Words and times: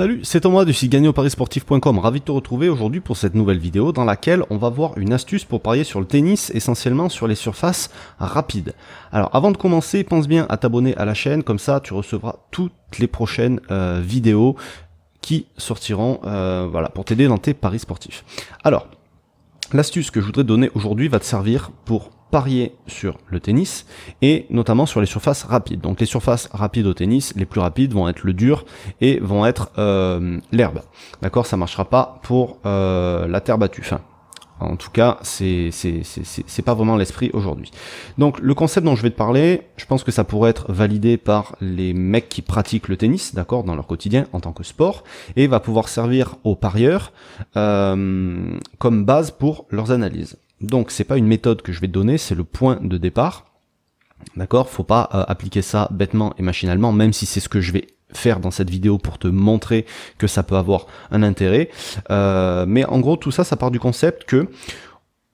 Salut, 0.00 0.20
c'est 0.22 0.40
Thomas 0.40 0.64
du 0.64 0.72
site. 0.72 0.96
Ravi 1.98 2.20
de 2.20 2.24
te 2.24 2.32
retrouver 2.32 2.70
aujourd'hui 2.70 3.00
pour 3.02 3.18
cette 3.18 3.34
nouvelle 3.34 3.58
vidéo 3.58 3.92
dans 3.92 4.06
laquelle 4.06 4.44
on 4.48 4.56
va 4.56 4.70
voir 4.70 4.96
une 4.96 5.12
astuce 5.12 5.44
pour 5.44 5.60
parier 5.60 5.84
sur 5.84 6.00
le 6.00 6.06
tennis, 6.06 6.50
essentiellement 6.54 7.10
sur 7.10 7.26
les 7.26 7.34
surfaces 7.34 7.90
rapides. 8.18 8.72
Alors 9.12 9.28
avant 9.34 9.50
de 9.50 9.58
commencer, 9.58 10.02
pense 10.02 10.26
bien 10.26 10.46
à 10.48 10.56
t'abonner 10.56 10.96
à 10.96 11.04
la 11.04 11.12
chaîne, 11.12 11.42
comme 11.42 11.58
ça 11.58 11.80
tu 11.80 11.92
recevras 11.92 12.36
toutes 12.50 12.72
les 12.98 13.08
prochaines 13.08 13.60
euh, 13.70 14.00
vidéos 14.02 14.56
qui 15.20 15.44
sortiront 15.58 16.20
euh, 16.24 16.66
voilà, 16.72 16.88
pour 16.88 17.04
t'aider 17.04 17.28
dans 17.28 17.36
tes 17.36 17.52
paris 17.52 17.80
sportifs. 17.80 18.24
Alors, 18.64 18.86
l'astuce 19.72 20.10
que 20.10 20.20
je 20.20 20.26
voudrais 20.26 20.44
donner 20.44 20.70
aujourd'hui 20.74 21.08
va 21.08 21.18
te 21.18 21.24
servir 21.24 21.70
pour 21.84 22.10
parier 22.30 22.74
sur 22.86 23.18
le 23.26 23.40
tennis 23.40 23.86
et 24.22 24.46
notamment 24.50 24.86
sur 24.86 25.00
les 25.00 25.06
surfaces 25.06 25.42
rapides. 25.44 25.80
Donc 25.80 26.00
les 26.00 26.06
surfaces 26.06 26.48
rapides 26.52 26.86
au 26.86 26.94
tennis, 26.94 27.34
les 27.36 27.44
plus 27.44 27.60
rapides 27.60 27.92
vont 27.92 28.08
être 28.08 28.22
le 28.24 28.32
dur 28.32 28.64
et 29.00 29.18
vont 29.20 29.46
être 29.46 29.72
euh, 29.78 30.38
l'herbe. 30.52 30.80
D'accord, 31.22 31.46
ça 31.46 31.56
marchera 31.56 31.84
pas 31.84 32.20
pour 32.22 32.58
euh, 32.66 33.26
la 33.26 33.40
terre 33.40 33.58
battue. 33.58 33.90
En 34.60 34.76
tout 34.76 34.90
cas, 34.90 35.18
c'est 35.22 35.70
c'est 35.72 36.62
pas 36.62 36.74
vraiment 36.74 36.96
l'esprit 36.96 37.30
aujourd'hui. 37.32 37.70
Donc 38.18 38.38
le 38.40 38.54
concept 38.54 38.84
dont 38.84 38.94
je 38.94 39.02
vais 39.02 39.10
te 39.10 39.16
parler, 39.16 39.62
je 39.76 39.86
pense 39.86 40.04
que 40.04 40.10
ça 40.10 40.24
pourrait 40.24 40.50
être 40.50 40.70
validé 40.70 41.16
par 41.16 41.56
les 41.60 41.94
mecs 41.94 42.28
qui 42.28 42.42
pratiquent 42.42 42.88
le 42.88 42.96
tennis, 42.96 43.34
d'accord, 43.34 43.64
dans 43.64 43.74
leur 43.74 43.86
quotidien 43.86 44.26
en 44.32 44.40
tant 44.40 44.52
que 44.52 44.62
sport, 44.62 45.04
et 45.36 45.46
va 45.46 45.60
pouvoir 45.60 45.88
servir 45.88 46.36
aux 46.44 46.56
parieurs 46.56 47.12
euh, 47.56 48.58
comme 48.78 49.04
base 49.04 49.30
pour 49.30 49.66
leurs 49.70 49.90
analyses. 49.90 50.36
Donc 50.60 50.90
c'est 50.90 51.04
pas 51.04 51.16
une 51.16 51.26
méthode 51.26 51.62
que 51.62 51.72
je 51.72 51.80
vais 51.80 51.88
te 51.88 51.92
donner, 51.92 52.18
c'est 52.18 52.34
le 52.34 52.44
point 52.44 52.78
de 52.82 52.98
départ. 52.98 53.46
D'accord 54.36 54.68
Faut 54.68 54.84
pas 54.84 55.08
euh, 55.14 55.24
appliquer 55.26 55.62
ça 55.62 55.88
bêtement 55.90 56.34
et 56.38 56.42
machinalement, 56.42 56.92
même 56.92 57.14
si 57.14 57.24
c'est 57.24 57.40
ce 57.40 57.48
que 57.48 57.60
je 57.60 57.72
vais 57.72 57.86
faire 58.12 58.40
dans 58.40 58.50
cette 58.50 58.70
vidéo 58.70 58.98
pour 58.98 59.18
te 59.18 59.28
montrer 59.28 59.86
que 60.18 60.26
ça 60.26 60.42
peut 60.42 60.56
avoir 60.56 60.86
un 61.10 61.22
intérêt. 61.22 61.70
Euh, 62.10 62.64
mais 62.66 62.84
en 62.84 63.00
gros, 63.00 63.16
tout 63.16 63.30
ça, 63.30 63.44
ça 63.44 63.56
part 63.56 63.70
du 63.70 63.80
concept 63.80 64.24
que 64.24 64.48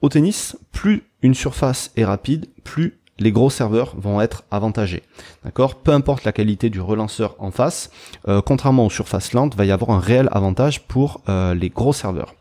au 0.02 0.08
tennis, 0.08 0.56
plus 0.72 1.04
une 1.22 1.34
surface 1.34 1.90
est 1.96 2.04
rapide, 2.04 2.46
plus 2.64 2.98
les 3.18 3.32
gros 3.32 3.48
serveurs 3.48 3.94
vont 3.96 4.20
être 4.20 4.44
avantagés. 4.50 5.02
D'accord? 5.42 5.76
Peu 5.76 5.92
importe 5.92 6.24
la 6.24 6.32
qualité 6.32 6.68
du 6.68 6.80
relanceur 6.80 7.34
en 7.38 7.50
face, 7.50 7.90
euh, 8.28 8.42
contrairement 8.44 8.84
aux 8.84 8.90
surfaces 8.90 9.32
lentes, 9.32 9.54
va 9.54 9.64
y 9.64 9.70
avoir 9.70 9.96
un 9.96 10.00
réel 10.00 10.28
avantage 10.32 10.86
pour 10.86 11.22
les 11.26 11.70
gros 11.70 11.94
serveurs. 11.94 12.34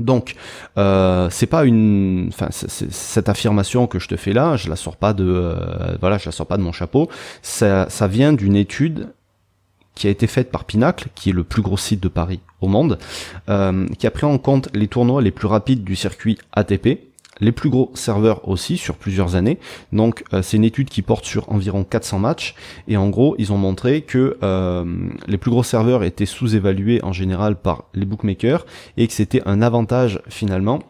Donc, 0.00 0.34
euh, 0.78 1.28
c'est 1.30 1.46
pas 1.46 1.64
une, 1.64 2.30
enfin, 2.32 2.48
cette 2.50 3.28
affirmation 3.28 3.86
que 3.86 3.98
je 3.98 4.08
te 4.08 4.16
fais 4.16 4.32
là, 4.32 4.56
je 4.56 4.68
la 4.68 4.76
sors 4.76 4.96
pas 4.96 5.12
de, 5.12 5.24
euh, 5.24 5.96
voilà, 6.00 6.18
je 6.18 6.26
la 6.26 6.32
sors 6.32 6.46
pas 6.46 6.56
de 6.56 6.62
mon 6.62 6.72
chapeau. 6.72 7.08
Ça, 7.42 7.88
ça 7.88 8.06
vient 8.06 8.32
d'une 8.32 8.56
étude 8.56 9.08
qui 9.96 10.06
a 10.06 10.10
été 10.10 10.28
faite 10.28 10.52
par 10.52 10.64
Pinacle, 10.64 11.08
qui 11.16 11.30
est 11.30 11.32
le 11.32 11.42
plus 11.42 11.62
gros 11.62 11.76
site 11.76 12.00
de 12.00 12.08
Paris 12.08 12.38
au 12.60 12.68
monde, 12.68 12.98
euh, 13.48 13.86
qui 13.98 14.06
a 14.06 14.12
pris 14.12 14.26
en 14.26 14.38
compte 14.38 14.68
les 14.74 14.86
tournois 14.86 15.20
les 15.20 15.32
plus 15.32 15.48
rapides 15.48 15.82
du 15.82 15.96
circuit 15.96 16.38
ATP, 16.52 17.00
les 17.40 17.52
plus 17.52 17.70
gros 17.70 17.90
serveurs 17.94 18.48
aussi 18.48 18.76
sur 18.76 18.96
plusieurs 18.96 19.34
années. 19.34 19.58
Donc 19.92 20.24
euh, 20.32 20.42
c'est 20.42 20.56
une 20.56 20.64
étude 20.64 20.88
qui 20.88 21.02
porte 21.02 21.24
sur 21.24 21.50
environ 21.52 21.84
400 21.84 22.18
matchs 22.18 22.54
et 22.88 22.96
en 22.96 23.08
gros 23.08 23.34
ils 23.38 23.52
ont 23.52 23.58
montré 23.58 24.02
que 24.02 24.38
euh, 24.42 24.84
les 25.26 25.38
plus 25.38 25.50
gros 25.50 25.62
serveurs 25.62 26.04
étaient 26.04 26.26
sous-évalués 26.26 27.02
en 27.02 27.12
général 27.12 27.56
par 27.56 27.84
les 27.94 28.04
bookmakers 28.04 28.64
et 28.96 29.06
que 29.06 29.12
c'était 29.12 29.42
un 29.46 29.62
avantage 29.62 30.20
finalement 30.28 30.80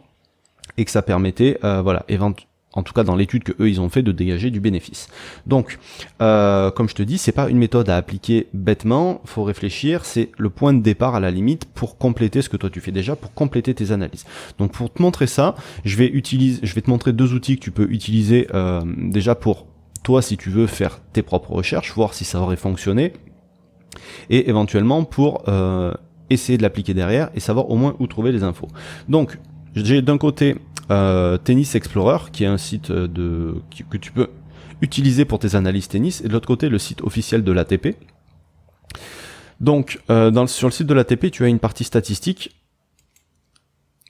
et 0.79 0.85
que 0.85 0.91
ça 0.91 1.03
permettait 1.03 1.59
euh, 1.65 1.83
voilà 1.83 2.05
éventuellement 2.09 2.46
en 2.77 2.83
tout 2.83 2.93
cas 2.93 3.03
dans 3.03 3.17
l'étude 3.17 3.43
que 3.43 3.53
eux 3.61 3.69
ils 3.69 3.81
ont 3.81 3.89
fait 3.89 4.03
de 4.03 4.13
dégager 4.13 4.51
du 4.51 4.61
bénéfice. 4.61 5.09
Donc, 5.47 5.79
euh, 6.21 6.71
comme 6.71 6.89
je 6.89 6.95
te 6.95 7.03
dis, 7.03 7.19
c'est 7.19 7.33
pas 7.33 7.49
une 7.49 7.59
méthode 7.59 7.89
à 7.91 7.97
appliquer 7.97 8.47
bêtement, 8.55 9.21
faut 9.25 9.43
réfléchir, 9.43 10.05
c'est 10.05 10.31
le 10.39 10.51
point 10.51 10.73
de 10.73 10.83
départ 10.83 11.15
à 11.15 11.21
la 11.21 11.31
limite 11.31 11.65
pour 11.65 11.99
compléter 11.99 12.43
ce 12.43 12.49
que 12.49 12.57
toi 12.57 12.71
tu 12.71 12.81
fais 12.81 12.93
déjà, 12.93 13.17
pour 13.17 13.33
compléter 13.35 13.75
tes 13.75 13.91
analyses. 13.91 14.25
Donc 14.59 14.73
pour 14.73 14.93
te 14.93 15.03
montrer 15.03 15.27
ça, 15.27 15.57
je 15.85 15.97
vais 15.97 16.07
utiliser, 16.07 16.61
je 16.63 16.75
vais 16.75 16.83
te 16.83 16.91
montrer 16.91 17.13
deux 17.13 17.33
outils 17.33 17.57
que 17.57 17.65
tu 17.65 17.71
peux 17.71 17.91
utiliser 17.91 18.47
euh, 18.55 18.83
déjà 18.87 19.35
pour 19.35 19.67
toi 20.03 20.23
si 20.23 20.37
tu 20.37 20.51
veux 20.51 20.67
faire 20.67 21.01
tes 21.13 21.23
propres 21.23 21.53
recherches, 21.53 21.93
voir 21.95 22.15
si 22.15 22.25
ça 22.25 22.41
aurait 22.41 22.57
fonctionné, 22.57 23.13
et 24.31 24.49
éventuellement 24.49 25.05
pour 25.05 25.49
euh, 25.49 25.93
essayer 26.31 26.59
de 26.59 26.63
l'appliquer 26.63 26.95
derrière 26.95 27.31
et 27.35 27.41
savoir 27.41 27.71
au 27.71 27.77
moins 27.77 27.97
où 27.99 28.07
trouver 28.07 28.33
les 28.33 28.43
infos. 28.43 28.69
Donc 29.09 29.39
j'ai 29.75 30.03
d'un 30.03 30.19
côté 30.19 30.57
euh, 30.91 31.39
Tennis 31.39 31.75
Explorer, 31.75 32.31
qui 32.33 32.45
est 32.45 32.49
un 32.49 32.59
site 32.59 32.93
de, 32.93 33.55
que 33.91 33.97
tu 33.97 34.13
peux 34.13 34.29
utiliser 34.83 35.25
pour 35.25 35.39
tes 35.39 35.55
analyses 35.55 35.89
tennis, 35.89 36.21
et 36.21 36.29
de 36.29 36.33
l'autre 36.33 36.47
côté 36.47 36.69
le 36.69 36.79
site 36.79 37.03
officiel 37.03 37.43
de 37.43 37.53
l'ATP. 37.53 37.97
Donc 39.61 40.01
euh, 40.11 40.31
dans, 40.31 40.47
sur 40.47 40.69
le 40.69 40.73
site 40.73 40.87
de 40.87 40.95
l'ATP, 40.95 41.31
tu 41.31 41.45
as 41.45 41.49
une 41.49 41.59
partie 41.59 41.85
statistique 41.85 42.57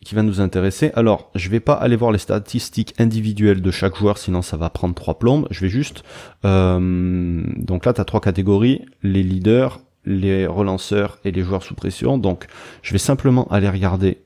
qui 0.05 0.15
va 0.15 0.23
nous 0.23 0.41
intéresser. 0.41 0.93
Alors, 0.95 1.31
je 1.35 1.49
vais 1.51 1.59
pas 1.59 1.75
aller 1.75 1.97
voir 1.97 2.13
les 2.13 2.19
statistiques 2.19 2.95
individuelles 2.99 3.61
de 3.61 3.71
chaque 3.73 3.97
joueur, 3.97 4.19
sinon 4.19 4.41
ça 4.41 4.57
va 4.57 4.71
prendre 4.71 4.95
trois 4.95 5.19
plombes. 5.19 5.49
Je 5.51 5.61
vais 5.63 5.69
juste... 5.69 6.05
Euh, 6.45 7.43
donc 7.57 7.85
là, 7.85 7.93
tu 7.93 8.01
as 8.01 8.05
trois 8.05 8.21
catégories, 8.21 8.83
les 9.03 9.25
leaders, 9.25 9.81
les 10.05 10.47
relanceurs 10.47 11.19
et 11.25 11.33
les 11.33 11.43
joueurs 11.43 11.65
sous 11.65 11.75
pression. 11.75 12.19
Donc, 12.19 12.47
je 12.83 12.93
vais 12.93 12.99
simplement 12.99 13.49
aller 13.49 13.69
regarder 13.69 14.19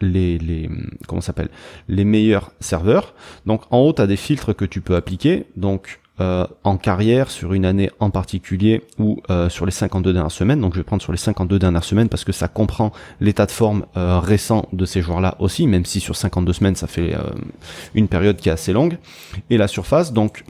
les, 0.00 0.38
les 0.38 0.68
comment 1.06 1.20
s'appelle 1.20 1.48
les 1.88 2.04
meilleurs 2.04 2.52
serveurs. 2.60 3.14
Donc 3.46 3.62
en 3.70 3.78
haut, 3.78 3.92
tu 3.92 4.02
as 4.02 4.06
des 4.06 4.16
filtres 4.16 4.54
que 4.54 4.64
tu 4.64 4.80
peux 4.80 4.96
appliquer. 4.96 5.46
Donc 5.56 6.00
euh, 6.18 6.46
en 6.64 6.78
carrière 6.78 7.30
sur 7.30 7.52
une 7.52 7.66
année 7.66 7.90
en 8.00 8.08
particulier 8.08 8.80
ou 8.98 9.20
euh, 9.28 9.50
sur 9.50 9.66
les 9.66 9.72
52 9.72 10.14
dernières 10.14 10.30
semaines. 10.30 10.62
Donc 10.62 10.72
je 10.72 10.78
vais 10.78 10.84
prendre 10.84 11.02
sur 11.02 11.12
les 11.12 11.18
52 11.18 11.58
dernières 11.58 11.84
semaines 11.84 12.08
parce 12.08 12.24
que 12.24 12.32
ça 12.32 12.48
comprend 12.48 12.90
l'état 13.20 13.44
de 13.44 13.50
forme 13.50 13.84
euh, 13.98 14.18
récent 14.18 14.66
de 14.72 14.86
ces 14.86 15.02
joueurs-là 15.02 15.36
aussi, 15.40 15.66
même 15.66 15.84
si 15.84 16.00
sur 16.00 16.16
52 16.16 16.54
semaines 16.54 16.74
ça 16.74 16.86
fait 16.86 17.14
une 17.94 18.08
période 18.08 18.38
qui 18.38 18.48
est 18.48 18.52
assez 18.52 18.72
longue. 18.72 18.96
Et 19.50 19.58
la 19.58 19.68
surface, 19.68 20.12
donc 20.12 20.44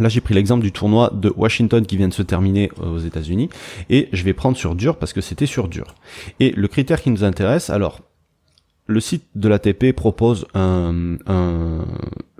Là, 0.00 0.08
j'ai 0.08 0.20
pris 0.20 0.34
l'exemple 0.34 0.64
du 0.64 0.72
tournoi 0.72 1.12
de 1.14 1.32
Washington 1.36 1.86
qui 1.86 1.96
vient 1.96 2.08
de 2.08 2.12
se 2.12 2.22
terminer 2.22 2.68
aux 2.82 2.98
États-Unis 2.98 3.48
et 3.90 4.08
je 4.12 4.24
vais 4.24 4.32
prendre 4.32 4.56
sur 4.56 4.74
dur 4.74 4.96
parce 4.96 5.12
que 5.12 5.20
c'était 5.20 5.46
sur 5.46 5.68
dur. 5.68 5.94
Et 6.40 6.50
le 6.50 6.66
critère 6.66 7.00
qui 7.00 7.10
nous 7.10 7.22
intéresse, 7.22 7.70
alors 7.70 8.00
le 8.86 9.00
site 9.00 9.24
de 9.34 9.48
l'ATP 9.48 9.92
propose 9.92 10.46
un, 10.54 11.16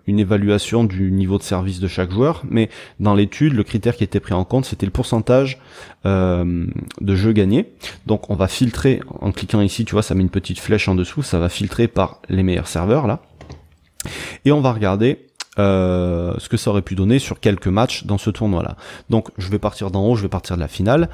une 0.07 0.19
évaluation 0.19 0.85
du 0.85 1.11
niveau 1.11 1.39
de 1.39 1.43
service 1.43 1.81
de 1.81 1.89
chaque 1.89 2.11
joueur, 2.11 2.43
mais 2.49 2.69
dans 3.01 3.15
l'étude, 3.15 3.55
le 3.55 3.65
critère 3.65 3.97
qui 3.97 4.05
était 4.05 4.21
pris 4.21 4.35
en 4.35 4.45
compte, 4.45 4.67
c'était 4.67 4.87
le 4.87 4.93
pourcentage 4.93 5.59
euh, 6.05 6.67
de 7.01 7.15
jeux 7.15 7.33
gagnés. 7.33 7.73
Donc 8.07 8.29
on 8.31 8.35
va 8.35 8.49
filtrer, 8.49 9.01
en 9.21 9.33
cliquant 9.33 9.61
ici, 9.61 9.85
tu 9.85 9.93
vois, 9.93 10.03
ça 10.03 10.15
met 10.15 10.23
une 10.23 10.31
petite 10.31 10.59
flèche 10.59 10.89
en 10.89 10.95
dessous, 10.95 11.23
ça 11.23 11.39
va 11.39 11.49
filtrer 11.49 11.89
par 11.89 12.21
les 12.29 12.43
meilleurs 12.43 12.69
serveurs, 12.69 13.07
là. 13.07 13.21
Et 14.45 14.53
on 14.53 14.61
va 14.61 14.73
regarder 14.73 15.27
euh, 15.59 16.35
ce 16.39 16.51
que 16.51 16.59
ça 16.59 16.71
aurait 16.71 16.83
pu 16.83 16.95
donner 16.95 17.19
sur 17.19 17.41
quelques 17.41 17.69
matchs 17.69 18.05
dans 18.05 18.19
ce 18.19 18.29
tournoi-là. 18.29 18.77
Donc 19.09 19.31
je 19.39 19.49
vais 19.49 19.59
partir 19.59 19.91
d'en 19.91 20.05
haut, 20.07 20.17
je 20.17 20.23
vais 20.23 20.29
partir 20.29 20.57
de 20.57 20.61
la 20.61 20.69
finale. 20.69 21.09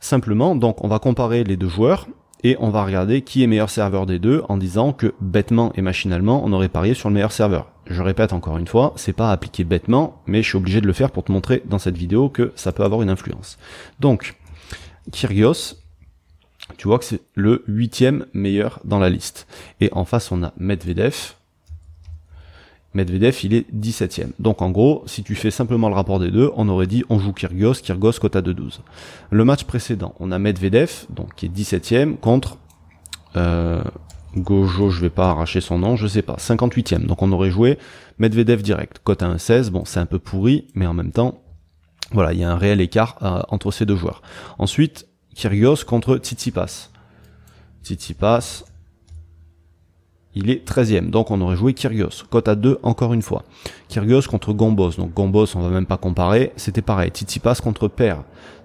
Simplement, 0.00 0.54
donc 0.54 0.82
on 0.84 0.88
va 0.88 1.00
comparer 1.00 1.44
les 1.44 1.56
deux 1.56 1.68
joueurs 1.68 2.06
et 2.44 2.56
on 2.60 2.70
va 2.70 2.84
regarder 2.84 3.22
qui 3.22 3.42
est 3.42 3.46
meilleur 3.46 3.70
serveur 3.70 4.06
des 4.06 4.18
deux 4.18 4.42
en 4.48 4.56
disant 4.56 4.92
que 4.92 5.14
bêtement 5.20 5.72
et 5.74 5.82
machinalement 5.82 6.42
on 6.44 6.52
aurait 6.52 6.68
parié 6.68 6.94
sur 6.94 7.08
le 7.08 7.14
meilleur 7.14 7.32
serveur. 7.32 7.72
Je 7.86 8.02
répète 8.02 8.32
encore 8.32 8.58
une 8.58 8.66
fois, 8.66 8.92
c'est 8.96 9.12
pas 9.12 9.32
appliqué 9.32 9.64
bêtement, 9.64 10.22
mais 10.26 10.42
je 10.42 10.48
suis 10.48 10.58
obligé 10.58 10.80
de 10.80 10.86
le 10.86 10.92
faire 10.92 11.10
pour 11.10 11.24
te 11.24 11.32
montrer 11.32 11.62
dans 11.64 11.78
cette 11.78 11.96
vidéo 11.96 12.28
que 12.28 12.52
ça 12.54 12.72
peut 12.72 12.84
avoir 12.84 13.02
une 13.02 13.10
influence. 13.10 13.58
Donc, 13.98 14.34
Kyrgios, 15.10 15.76
tu 16.76 16.86
vois 16.86 16.98
que 16.98 17.04
c'est 17.04 17.22
le 17.34 17.64
huitième 17.66 18.26
meilleur 18.34 18.80
dans 18.84 18.98
la 18.98 19.08
liste. 19.08 19.46
Et 19.80 19.88
en 19.92 20.04
face 20.04 20.30
on 20.30 20.42
a 20.42 20.52
Medvedev, 20.58 21.34
Medvedev, 22.98 23.38
il 23.44 23.54
est 23.54 23.72
17ème. 23.72 24.30
Donc 24.40 24.60
en 24.60 24.70
gros, 24.70 25.04
si 25.06 25.22
tu 25.22 25.36
fais 25.36 25.52
simplement 25.52 25.88
le 25.88 25.94
rapport 25.94 26.18
des 26.18 26.32
deux, 26.32 26.50
on 26.56 26.68
aurait 26.68 26.88
dit 26.88 27.04
on 27.08 27.20
joue 27.20 27.32
Kyrgios, 27.32 27.74
Kyrgios 27.74 28.14
quota 28.20 28.42
de 28.42 28.52
12. 28.52 28.80
Le 29.30 29.44
match 29.44 29.62
précédent, 29.64 30.14
on 30.18 30.32
a 30.32 30.38
Medvedev, 30.40 31.06
donc 31.08 31.34
qui 31.36 31.46
est 31.46 31.48
17ème, 31.48 32.16
contre 32.16 32.58
euh, 33.36 33.82
Gojo, 34.36 34.90
je 34.90 35.00
vais 35.00 35.10
pas 35.10 35.30
arracher 35.30 35.60
son 35.60 35.78
nom, 35.78 35.94
je 35.94 36.08
sais 36.08 36.22
pas, 36.22 36.34
58ème. 36.38 37.06
Donc 37.06 37.22
on 37.22 37.30
aurait 37.30 37.50
joué 37.50 37.78
Medvedev 38.18 38.62
direct, 38.62 39.00
à 39.06 39.12
1,16, 39.12 39.70
bon 39.70 39.84
c'est 39.84 40.00
un 40.00 40.06
peu 40.06 40.18
pourri, 40.18 40.66
mais 40.74 40.86
en 40.86 40.94
même 40.94 41.12
temps, 41.12 41.40
voilà, 42.10 42.32
il 42.32 42.40
y 42.40 42.44
a 42.44 42.50
un 42.50 42.56
réel 42.56 42.80
écart 42.80 43.16
euh, 43.22 43.42
entre 43.48 43.70
ces 43.70 43.86
deux 43.86 43.96
joueurs. 43.96 44.22
Ensuite, 44.58 45.06
Kyrgios 45.36 45.84
contre 45.86 46.16
Tsitsipas. 46.16 46.90
Tsitsipas, 47.84 48.64
il 50.34 50.50
est 50.50 50.68
13ème. 50.68 51.10
Donc 51.10 51.30
on 51.30 51.40
aurait 51.40 51.56
joué 51.56 51.74
Kyrgios. 51.74 52.24
Cote 52.30 52.48
à 52.48 52.54
2 52.54 52.78
encore 52.82 53.12
une 53.14 53.22
fois. 53.22 53.44
Kyrgios 53.88 54.22
contre 54.22 54.52
Gombos. 54.52 54.92
Donc 54.92 55.14
Gombos, 55.14 55.56
on 55.56 55.60
va 55.60 55.70
même 55.70 55.86
pas 55.86 55.96
comparer. 55.96 56.52
C'était 56.56 56.82
pareil. 56.82 57.10
Tsitsipas 57.10 57.56
contre 57.56 57.88
Per. 57.88 58.14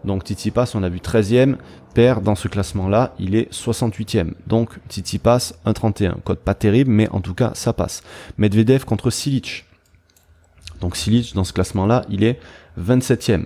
Donc 0.06 0.24
Tsitsipas, 0.24 0.72
on 0.76 0.84
a 0.84 0.90
vu 0.90 1.00
13ème. 1.00 1.56
Per, 1.94 2.16
dans 2.24 2.36
ce 2.36 2.48
classement-là, 2.48 3.14
il 3.20 3.36
est 3.36 3.52
68ème. 3.54 4.34
Donc 4.48 4.72
Tsitsipas, 4.90 5.54
1,31. 5.66 6.16
Cote 6.24 6.40
pas 6.40 6.56
terrible, 6.56 6.92
mais 6.92 7.08
en 7.10 7.22
tout 7.22 7.36
cas, 7.36 7.52
ça 7.54 7.72
passe. 7.74 8.02
Medvedev 8.38 8.86
contre 8.86 9.10
Silic. 9.10 9.66
Donc 10.82 10.96
Silic, 10.96 11.34
dans 11.34 11.44
ce 11.44 11.54
classement-là, 11.54 12.04
il 12.10 12.24
est 12.24 12.40
27ème. 12.80 13.46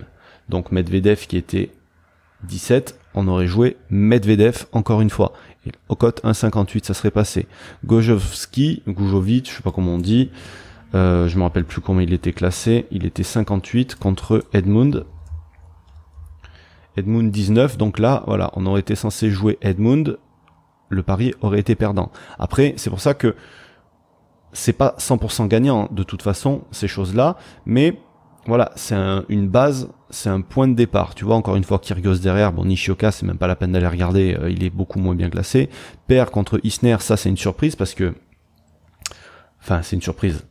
Donc 0.49 0.71
Medvedev 0.71 1.27
qui 1.27 1.37
était 1.37 1.71
17, 2.43 2.97
on 3.15 3.27
aurait 3.27 3.47
joué 3.47 3.77
Medvedev 3.89 4.65
encore 4.71 5.01
une 5.01 5.09
fois. 5.09 5.33
Au 5.89 5.95
cote 5.95 6.23
1,58, 6.23 6.85
ça 6.85 6.93
serait 6.93 7.11
passé. 7.11 7.47
Gojovski, 7.85 8.83
Gujovic, 8.87 9.49
je 9.49 9.57
sais 9.57 9.63
pas 9.63 9.71
comment 9.71 9.95
on 9.95 9.99
dit, 9.99 10.31
euh, 10.95 11.27
je 11.27 11.37
me 11.37 11.43
rappelle 11.43 11.65
plus 11.65 11.81
comment 11.81 11.99
il 11.99 12.13
était 12.13 12.33
classé. 12.33 12.85
Il 12.91 13.05
était 13.05 13.23
58 13.23 13.95
contre 13.95 14.45
Edmund. 14.53 15.05
Edmund 16.95 17.31
19, 17.31 17.77
donc 17.77 17.99
là, 17.99 18.23
voilà, 18.25 18.51
on 18.55 18.65
aurait 18.65 18.79
été 18.79 18.95
censé 18.95 19.29
jouer 19.29 19.59
Edmund, 19.61 20.17
le 20.89 21.03
pari 21.03 21.33
aurait 21.41 21.59
été 21.59 21.75
perdant. 21.75 22.11
Après, 22.39 22.73
c'est 22.77 22.89
pour 22.89 23.01
ça 23.01 23.13
que 23.13 23.35
c'est 24.51 24.73
pas 24.73 24.95
100% 24.97 25.47
gagnant 25.47 25.87
de 25.91 26.01
toute 26.03 26.23
façon 26.23 26.63
ces 26.71 26.87
choses-là, 26.87 27.37
mais 27.65 27.99
voilà, 28.47 28.71
c'est 28.75 28.95
une 29.27 29.49
base, 29.49 29.89
c'est 30.09 30.29
un 30.29 30.39
point 30.41 30.67
de 30.69 30.73
départ. 30.73 31.15
Tu 31.15 31.25
vois, 31.25 31.35
encore 31.35 31.57
une 31.57 31.65
fois, 31.65 31.79
Kyrgios 31.79 32.19
derrière, 32.19 32.53
bon, 32.53 32.63
Nishioka, 32.63 33.11
c'est 33.11 33.25
même 33.25 33.37
pas 33.37 33.47
la 33.47 33.57
peine 33.57 33.73
d'aller 33.73 33.87
regarder, 33.87 34.37
euh, 34.39 34.49
il 34.49 34.63
est 34.63 34.69
beaucoup 34.69 34.99
moins 34.99 35.15
bien 35.15 35.29
classé. 35.29 35.69
Père 36.07 36.31
contre 36.31 36.59
Isner, 36.63 36.97
ça 36.99 37.17
c'est 37.17 37.29
une 37.29 37.37
surprise 37.37 37.75
parce 37.75 37.93
que, 37.93 38.15
enfin, 39.61 39.81
c'est 39.83 39.97
une 39.97 40.01
surprise 40.01 40.45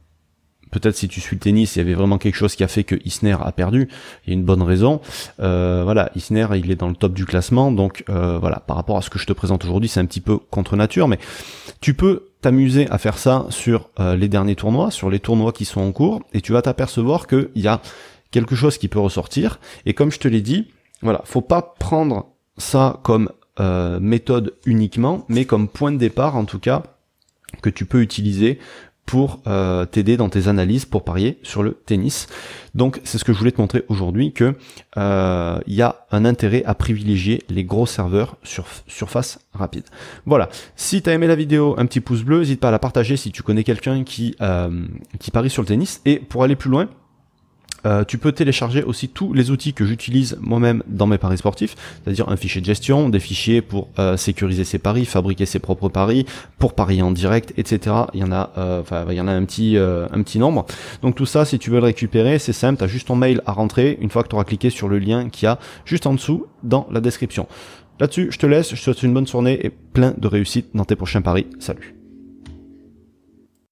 peut-être 0.79 0.97
si 0.97 1.09
tu 1.09 1.23
suis 1.23 1.37
le 1.37 1.41
tennis, 1.41 1.77
il 1.77 1.79
y 1.79 1.83
avait 1.83 1.95
vraiment 1.95 2.19
quelque 2.19 2.35
chose 2.35 2.55
qui 2.55 2.63
a 2.63 2.69
fait 2.69 2.85
que 2.85 2.97
Isner 3.07 3.37
a 3.41 3.51
perdu. 3.51 3.89
Il 4.27 4.31
y 4.31 4.33
a 4.33 4.35
une 4.35 4.45
bonne 4.45 4.61
raison. 4.61 5.01
Euh, 5.41 5.81
voilà, 5.85 6.11
Isner, 6.15 6.47
il 6.57 6.71
est 6.71 6.77
dans 6.77 6.89
le 6.89 6.95
top 6.95 7.15
du 7.15 7.25
classement, 7.25 7.73
donc 7.73 8.05
euh, 8.11 8.39
voilà, 8.39 8.61
par 8.61 8.77
rapport 8.77 8.99
à 8.99 9.03
ce 9.03 9.09
que 9.09 9.19
je 9.19 9.25
te 9.25 9.33
présente 9.33 9.65
aujourd'hui, 9.65 9.89
c'est 9.89 10.01
un 10.01 10.05
petit 10.05 10.21
peu 10.21 10.37
contre 10.37 10.77
nature, 10.77 11.09
mais 11.09 11.19
tu 11.81 11.95
peux 11.95 12.29
t'amuser 12.43 12.89
à 12.91 12.99
faire 12.99 13.17
ça 13.17 13.47
sur 13.49 13.89
euh, 14.01 14.17
les 14.17 14.29
derniers 14.29 14.55
tournois, 14.55 14.91
sur 14.91 15.09
les 15.09 15.19
tournois 15.19 15.53
qui 15.53 15.65
sont 15.65 15.81
en 15.81 15.93
cours, 15.93 16.23
et 16.35 16.43
tu 16.43 16.53
vas 16.53 16.61
t'apercevoir 16.61 17.27
qu'il 17.27 17.49
y 17.55 17.69
a 17.69 17.81
quelque 18.31 18.55
chose 18.55 18.77
qui 18.77 18.89
peut 18.89 19.01
ressortir. 19.01 19.59
Et 19.87 19.95
comme 19.95 20.13
je 20.13 20.19
te 20.19 20.29
l'ai 20.29 20.43
dit, 20.43 20.69
voilà, 21.01 21.23
faut 21.25 21.41
pas 21.41 21.63
prendre 21.63 22.27
ça 22.59 23.01
comme 23.03 23.31
méthode 24.01 24.53
uniquement, 24.67 25.25
mais 25.31 25.47
comme 25.47 25.69
point 25.69 25.91
de 25.91 25.97
départ 25.97 26.37
en 26.37 26.45
tout 26.45 26.59
cas 26.59 26.83
que 27.63 27.71
tu 27.71 27.87
peux 27.87 28.03
utiliser 28.03 28.59
pour 29.07 29.41
euh, 29.47 29.87
t'aider 29.87 30.17
dans 30.17 30.29
tes 30.29 30.49
analyses 30.49 30.85
pour 30.85 31.05
parier 31.05 31.39
sur 31.43 31.63
le 31.63 31.75
tennis. 31.87 32.27
Donc 32.75 33.01
c'est 33.05 33.19
ce 33.19 33.25
que 33.25 33.33
je 33.33 33.39
voulais 33.39 33.53
te 33.53 33.61
montrer 33.61 33.85
aujourd'hui 33.89 34.33
que 34.33 34.57
euh, 34.97 35.59
il 35.67 35.75
y 35.75 35.83
a 35.83 36.05
un 36.11 36.25
intérêt 36.25 36.65
à 36.65 36.75
privilégier 36.75 37.43
les 37.49 37.65
gros 37.65 37.87
serveurs 37.87 38.37
sur 38.43 38.67
surface 38.89 39.39
rapide. 39.55 39.85
Voilà. 40.27 40.49
Si 40.75 41.01
tu 41.01 41.09
as 41.09 41.15
aimé 41.15 41.29
la 41.29 41.37
vidéo, 41.37 41.77
un 41.79 41.87
petit 41.87 42.01
pouce 42.01 42.23
bleu, 42.23 42.41
n'hésite 42.41 42.61
pas 42.61 42.69
à 42.69 42.73
la 42.73 42.81
partager 42.81 43.17
si 43.17 43.31
tu 43.31 43.43
connais 43.43 43.65
quelqu'un 43.65 44.03
qui 44.05 44.35
euh, 44.43 44.87
qui 45.21 45.31
parie 45.31 45.51
sur 45.51 45.63
le 45.63 45.69
tennis. 45.69 46.03
Et 46.05 46.19
pour 46.19 46.43
aller 46.43 46.57
plus 46.57 46.71
loin, 46.71 46.89
euh, 47.87 48.05
tu 48.05 48.19
peux 48.19 48.33
télécharger 48.33 48.83
aussi 48.83 49.09
tous 49.09 49.33
les 49.33 49.51
outils 49.51 49.73
que 49.73 49.87
j'utilise 49.87 50.37
moi-même 50.41 50.83
dans 50.89 51.07
mes 51.07 51.19
paris 51.19 51.39
sportifs, 51.39 51.77
c'est-à-dire 52.03 52.29
un 52.29 52.37
fichier 52.37 52.61
de 52.61 52.67
gestion, 52.67 53.09
des 53.09 53.21
fichiers 53.21 53.63
pour 53.63 53.89
euh, 53.99 54.17
sécuriser 54.17 54.65
ses 54.65 54.79
paris, 54.79 55.05
fabriquer 55.05 55.47
ses 55.47 55.61
propres 55.61 55.89
paris, 55.89 56.27
pour 56.59 56.75
parier 56.75 57.03
en 57.03 57.13
direct, 57.13 57.55
etc. 57.57 57.97
Il 58.13 58.21
y 58.21 58.25
en 58.25 58.33
a, 58.33 58.51
euh, 58.59 58.81
enfin, 58.81 59.07
il 59.09 59.17
y 59.17 59.21
en 59.21 59.29
a 59.29 59.33
un 59.33 59.45
petit, 59.45 59.77
un 59.77 60.23
petit 60.23 60.39
nombre. 60.39 60.67
Donc 61.03 61.15
tout 61.15 61.27
ça, 61.27 61.45
si 61.45 61.59
tu 61.59 61.71
veux 61.71 61.79
le 61.79 61.85
récupérer, 61.85 62.39
c'est 62.39 62.53
simple, 62.53 62.79
tu 62.79 62.85
as 62.85 62.89
juste 62.89 63.09
ton 63.09 63.17
mail 63.17 63.41
à 63.47 63.53
rentrer 63.53 63.97
une 64.01 64.11
fois 64.11 64.23
que 64.23 64.29
tu 64.29 64.35
auras 64.35 64.45
cliqué 64.45 64.71
sur 64.71 64.89
le 64.89 64.99
lien 64.99 65.29
qui 65.29 65.47
a 65.47 65.59
juste 65.85 66.07
en 66.07 66.15
dessous 66.15 66.47
dans 66.63 66.87
la 66.91 67.01
description. 67.01 67.47
Là-dessus, 68.01 68.29
je 68.31 68.39
te 68.39 68.47
laisse, 68.47 68.71
je 68.71 68.75
te 68.75 68.81
souhaite 68.81 69.03
une 69.03 69.15
bonne 69.15 69.27
journée 69.27 69.65
et 69.65 69.71
plein 69.71 70.15
de 70.17 70.29
réussite 70.29 70.69
dans 70.75 70.85
tes 70.85 70.97
prochains 70.97 71.23
paris. 71.23 71.47
Salut 71.61 71.96